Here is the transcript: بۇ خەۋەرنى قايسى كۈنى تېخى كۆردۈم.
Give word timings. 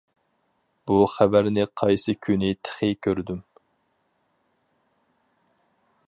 بۇ 0.91 0.95
خەۋەرنى 1.15 1.65
قايسى 1.81 2.15
كۈنى 2.27 2.49
تېخى 2.69 2.89
كۆردۈم. 3.07 3.45